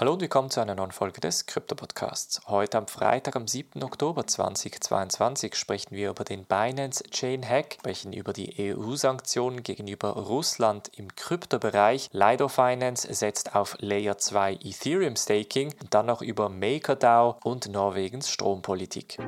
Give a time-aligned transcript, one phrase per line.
[0.00, 2.42] Hallo und willkommen zu einer neuen Folge des Krypto-Podcasts.
[2.46, 3.82] Heute am Freitag, am 7.
[3.82, 10.88] Oktober 2022, sprechen wir über den Binance Chain Hack, sprechen über die EU-Sanktionen gegenüber Russland
[10.96, 12.10] im Kryptobereich.
[12.12, 18.30] Lido Finance setzt auf Layer 2 Ethereum Staking und dann noch über MakerDAO und Norwegens
[18.30, 19.18] Strompolitik.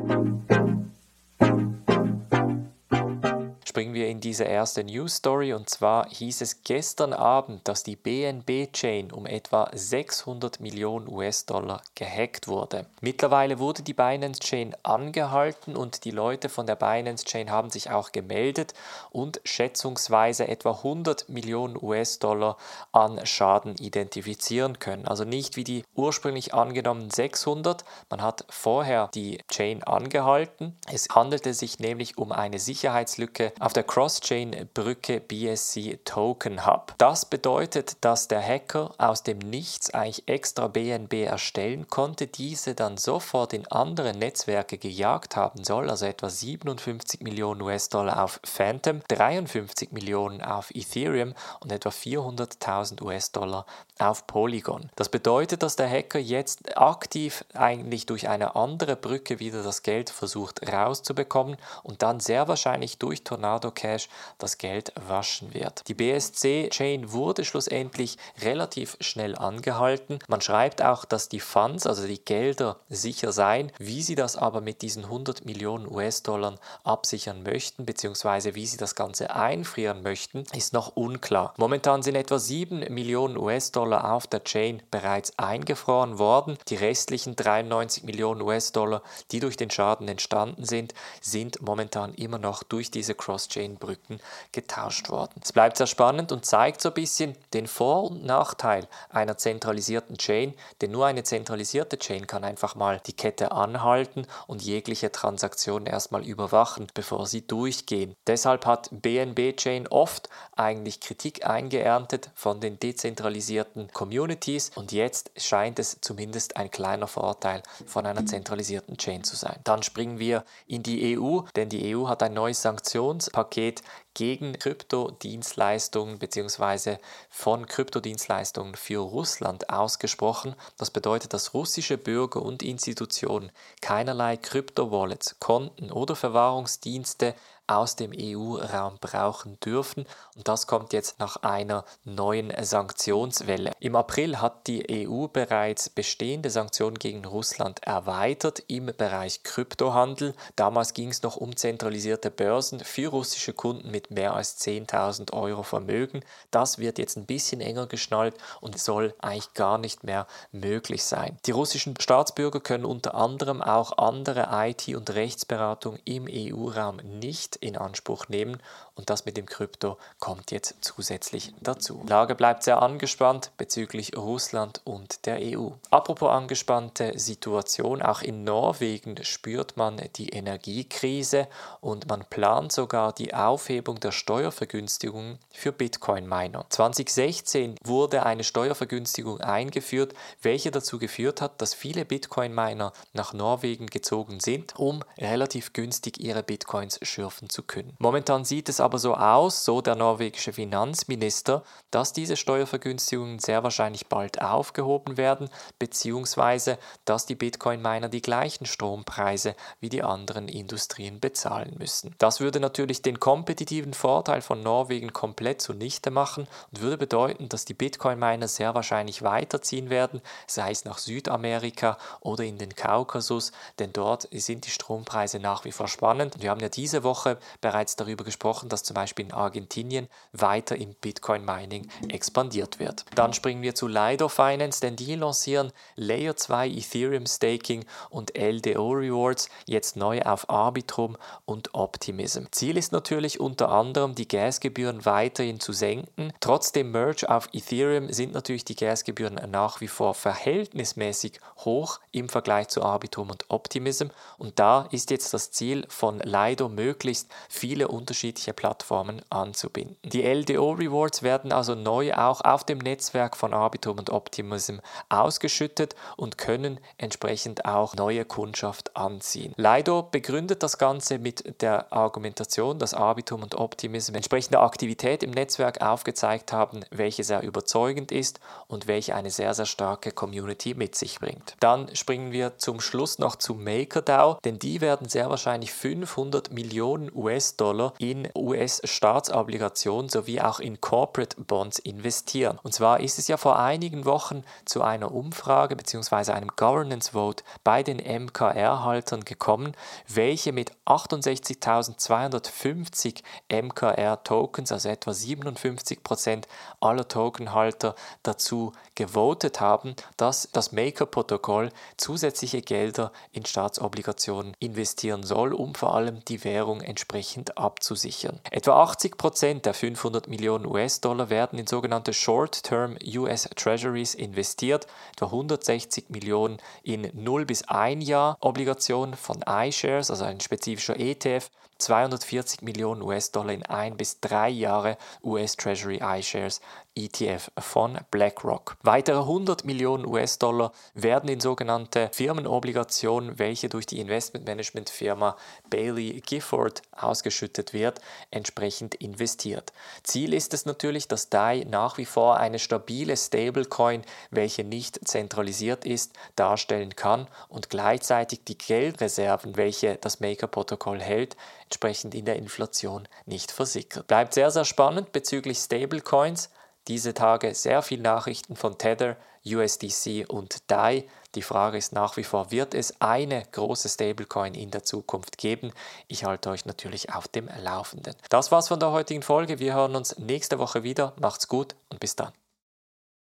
[3.81, 7.97] Springen wir in diese erste News Story und zwar hieß es gestern Abend, dass die
[7.97, 12.85] BNB Chain um etwa 600 Millionen US-Dollar gehackt wurde.
[13.01, 17.91] Mittlerweile wurde die Binance Chain angehalten und die Leute von der Binance Chain haben sich
[17.91, 18.75] auch gemeldet
[19.13, 22.59] und schätzungsweise etwa 100 Millionen US-Dollar
[22.93, 25.09] an Schaden identifizieren können.
[25.09, 27.87] Also nicht wie die ursprünglich angenommenen 600.
[28.11, 30.77] Man hat vorher die Chain angehalten.
[30.87, 36.93] Es handelte sich nämlich um eine Sicherheitslücke auf der Cross-Chain-Brücke BSC Token Hub.
[36.99, 42.97] Das bedeutet, dass der Hacker aus dem Nichts eigentlich extra BNB erstellen konnte, diese dann
[42.97, 49.93] sofort in andere Netzwerke gejagt haben soll, also etwa 57 Millionen US-Dollar auf Phantom, 53
[49.93, 53.67] Millionen auf Ethereum und etwa 400.000 US-Dollar
[54.01, 54.91] auf Polygon.
[54.97, 60.11] Das bedeutet, dass der Hacker jetzt aktiv eigentlich durch eine andere Brücke wieder das Geld
[60.11, 64.09] versucht rauszubekommen und dann sehr wahrscheinlich durch Tornado Tornado Cash
[64.39, 65.87] das Geld waschen wird.
[65.89, 70.19] Die BSC-Chain wurde schlussendlich relativ schnell angehalten.
[70.29, 73.71] Man schreibt auch, dass die Funds, also die Gelder, sicher seien.
[73.79, 78.95] Wie sie das aber mit diesen 100 Millionen US-Dollar absichern möchten, beziehungsweise wie sie das
[78.95, 81.55] Ganze einfrieren möchten, ist noch unklar.
[81.57, 86.57] Momentan sind etwa 7 Millionen US-Dollar auf der Chain bereits eingefroren worden.
[86.69, 92.63] Die restlichen 93 Millionen US-Dollar, die durch den Schaden entstanden sind, sind momentan immer noch
[92.63, 94.21] durch diese Cross Cross-Chain-Brücken
[94.53, 95.41] getauscht worden.
[95.43, 100.19] Es bleibt sehr spannend und zeigt so ein bisschen den Vor- und Nachteil einer zentralisierten
[100.19, 105.87] Chain, denn nur eine zentralisierte Chain kann einfach mal die Kette anhalten und jegliche Transaktion
[105.87, 108.15] erstmal überwachen, bevor sie durchgehen.
[108.27, 115.79] Deshalb hat BNB Chain oft eigentlich Kritik eingeerntet von den dezentralisierten Communities und jetzt scheint
[115.79, 119.61] es zumindest ein kleiner Vorteil von einer zentralisierten Chain zu sein.
[119.65, 123.83] Dann springen wir in die EU, denn die EU hat ein neues Sanktions Paket
[124.21, 126.99] gegen Kryptodienstleistungen bzw.
[127.31, 130.55] von Kryptodienstleistungen für Russland ausgesprochen.
[130.77, 137.35] Das bedeutet, dass russische Bürger und Institutionen keinerlei Kryptowallets, Konten oder Verwahrungsdienste
[137.71, 140.05] aus dem EU-Raum brauchen dürfen.
[140.37, 143.71] Und das kommt jetzt nach einer neuen Sanktionswelle.
[143.79, 150.35] Im April hat die EU bereits bestehende Sanktionen gegen Russland erweitert im Bereich Kryptohandel.
[150.57, 155.63] Damals ging es noch um zentralisierte Börsen für russische Kunden mit mehr als 10.000 Euro
[155.63, 156.23] Vermögen.
[156.51, 161.39] Das wird jetzt ein bisschen enger geschnallt und soll eigentlich gar nicht mehr möglich sein.
[161.47, 167.77] Die russischen Staatsbürger können unter anderem auch andere IT- und Rechtsberatung im EU-Raum nicht in
[167.77, 168.61] Anspruch nehmen
[169.01, 172.03] und das mit dem Krypto kommt jetzt zusätzlich dazu.
[172.05, 175.71] Die Lage bleibt sehr angespannt bezüglich Russland und der EU.
[175.91, 181.49] Apropos angespannte Situation, auch in Norwegen spürt man die Energiekrise
[181.81, 186.67] und man plant sogar die Aufhebung der Steuervergünstigung für Bitcoin-Miner.
[186.69, 194.39] 2016 wurde eine Steuervergünstigung eingeführt, welche dazu geführt hat, dass viele Bitcoin-Miner nach Norwegen gezogen
[194.41, 197.97] sind, um relativ günstig ihre Bitcoins schürfen zu können.
[197.99, 204.07] Momentan sieht es aber so aus, so der norwegische Finanzminister, dass diese Steuervergünstigungen sehr wahrscheinlich
[204.07, 211.77] bald aufgehoben werden, beziehungsweise dass die Bitcoin-Miner die gleichen Strompreise wie die anderen Industrien bezahlen
[211.79, 212.15] müssen.
[212.19, 217.65] Das würde natürlich den kompetitiven Vorteil von Norwegen komplett zunichte machen und würde bedeuten, dass
[217.65, 223.93] die Bitcoin-Miner sehr wahrscheinlich weiterziehen werden, sei es nach Südamerika oder in den Kaukasus, denn
[223.93, 226.37] dort sind die Strompreise nach wie vor spannend.
[226.41, 230.95] Wir haben ja diese Woche bereits darüber gesprochen, dass zum Beispiel in Argentinien weiter im
[230.95, 233.05] Bitcoin-Mining expandiert wird.
[233.15, 238.91] Dann springen wir zu Lido Finance, denn die lancieren Layer 2 Ethereum Staking und LDO
[238.91, 242.45] Rewards jetzt neu auf Arbitrum und Optimism.
[242.51, 246.33] Ziel ist natürlich unter anderem, die Gasgebühren weiterhin zu senken.
[246.41, 252.29] Trotz dem Merge auf Ethereum sind natürlich die Gasgebühren nach wie vor verhältnismäßig hoch im
[252.29, 254.09] Vergleich zu Arbitrum und Optimism.
[254.39, 259.97] Und da ist jetzt das Ziel von Lido möglichst viele unterschiedliche Plattformen anzubinden.
[260.03, 264.77] Die LDO Rewards werden also neu auch auf dem Netzwerk von Arbitrum und Optimism
[265.09, 269.55] ausgeschüttet und können entsprechend auch neue Kundschaft anziehen.
[269.57, 275.83] Lido begründet das Ganze mit der Argumentation, dass Arbitrum und Optimism entsprechende Aktivität im Netzwerk
[275.83, 281.21] aufgezeigt haben, welche sehr überzeugend ist und welche eine sehr, sehr starke Community mit sich
[281.21, 281.55] bringt.
[281.61, 287.11] Dann springen wir zum Schluss noch zu MakerDAO, denn die werden sehr wahrscheinlich 500 Millionen
[287.15, 292.59] US-Dollar in US-Staatsobligationen sowie auch in Corporate Bonds investieren.
[292.63, 296.33] Und zwar ist es ja vor einigen Wochen zu einer Umfrage bzw.
[296.33, 299.73] einem Governance Vote bei den MKR-Haltern gekommen,
[300.09, 306.49] welche mit 68.250 MKR-Tokens, also etwa 57 Prozent
[306.81, 315.75] aller Tokenhalter, dazu gewotet haben, dass das Maker-Protokoll zusätzliche Gelder in Staatsobligationen investieren soll, um
[315.75, 318.41] vor allem die Währung entsprechend abzusichern.
[318.51, 325.27] Etwa 80 Prozent der 500 Millionen US-Dollar werden in sogenannte Short-Term US Treasuries investiert, etwa
[325.27, 332.63] 160 Millionen in 0 bis 1 Jahr Obligationen von iShares, also ein spezifischer ETF, 240
[332.63, 336.61] Millionen US-Dollar in 1 bis 3 Jahre US Treasury iShares
[337.05, 338.77] ETF von BlackRock.
[338.83, 345.37] Weitere 100 Millionen US-Dollar werden in sogenannte Firmenobligationen, welche durch die Investmentmanagement-Firma
[345.69, 348.01] Bailey Gifford ausgeschüttet wird,
[348.31, 349.73] entsprechend investiert.
[350.03, 355.85] Ziel ist es natürlich, dass DAI nach wie vor eine stabile Stablecoin, welche nicht zentralisiert
[355.85, 363.09] ist, darstellen kann und gleichzeitig die Geldreserven, welche das Maker-Protokoll hält, entsprechend in der Inflation
[363.27, 364.07] nicht versickert.
[364.07, 366.51] Bleibt sehr, sehr spannend bezüglich Stablecoins.
[366.89, 369.17] Diese Tage sehr viele Nachrichten von Tether,
[369.47, 371.07] USDC und DAI.
[371.35, 375.73] Die Frage ist nach wie vor, wird es eine große Stablecoin in der Zukunft geben?
[376.09, 378.15] Ich halte euch natürlich auf dem Laufenden.
[378.29, 379.59] Das war's von der heutigen Folge.
[379.59, 381.15] Wir hören uns nächste Woche wieder.
[381.21, 382.33] Macht's gut und bis dann.